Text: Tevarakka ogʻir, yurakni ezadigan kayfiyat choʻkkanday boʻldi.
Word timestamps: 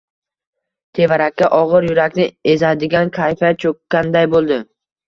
Tevarakka 0.99 1.51
ogʻir, 1.59 1.87
yurakni 1.91 2.27
ezadigan 2.55 3.17
kayfiyat 3.21 3.65
choʻkkanday 3.67 4.35
boʻldi. 4.37 4.65